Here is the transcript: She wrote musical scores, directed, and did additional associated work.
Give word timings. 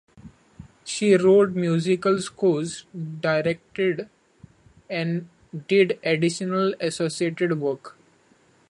She 0.83 1.15
wrote 1.15 1.51
musical 1.51 2.17
scores, 2.21 2.85
directed, 3.19 4.09
and 4.89 5.29
did 5.67 5.99
additional 6.03 6.73
associated 6.81 7.59
work. 7.61 7.95